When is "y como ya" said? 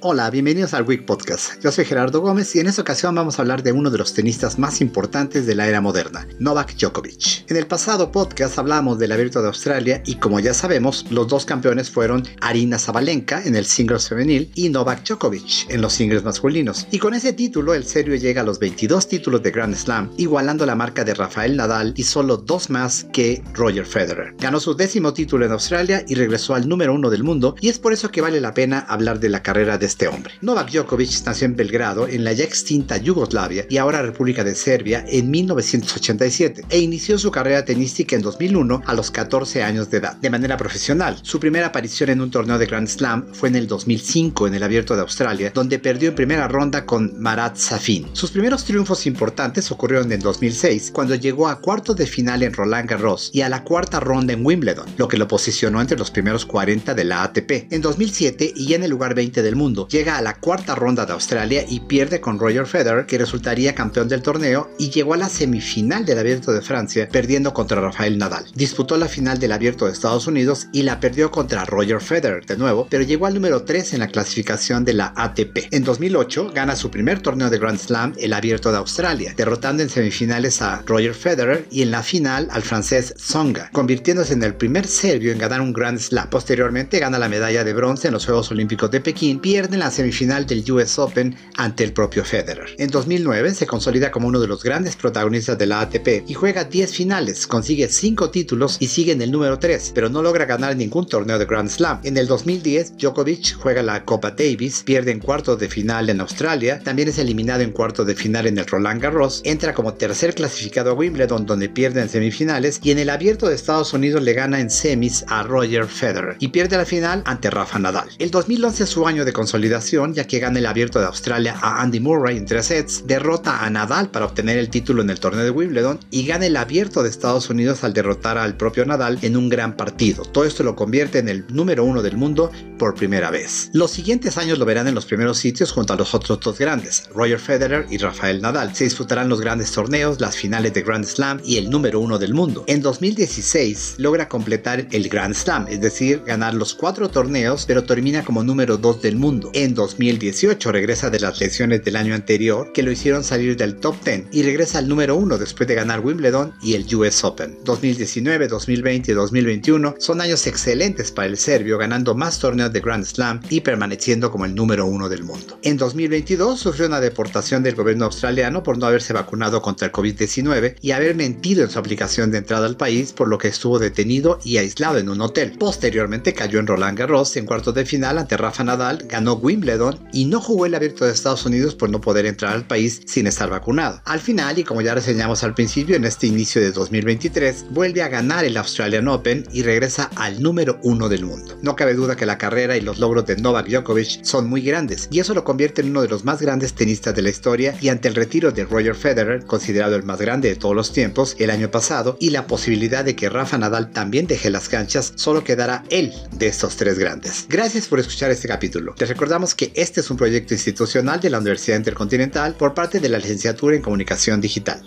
10.06-10.54, 184.58-184.94